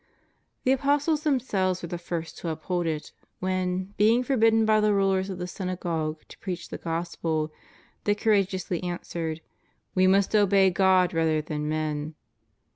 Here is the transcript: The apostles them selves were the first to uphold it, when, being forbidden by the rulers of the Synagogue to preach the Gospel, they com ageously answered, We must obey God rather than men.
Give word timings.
The 0.63 0.71
apostles 0.71 1.21
them 1.21 1.39
selves 1.39 1.83
were 1.83 1.87
the 1.87 1.99
first 1.99 2.35
to 2.39 2.49
uphold 2.49 2.87
it, 2.87 3.11
when, 3.39 3.93
being 3.97 4.23
forbidden 4.23 4.65
by 4.65 4.79
the 4.79 4.95
rulers 4.95 5.29
of 5.29 5.37
the 5.37 5.45
Synagogue 5.45 6.21
to 6.29 6.39
preach 6.39 6.69
the 6.69 6.79
Gospel, 6.79 7.51
they 8.05 8.15
com 8.15 8.33
ageously 8.33 8.83
answered, 8.83 9.41
We 9.93 10.07
must 10.07 10.35
obey 10.35 10.71
God 10.71 11.13
rather 11.13 11.39
than 11.39 11.69
men. 11.69 12.15